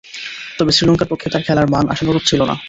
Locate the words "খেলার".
1.43-1.67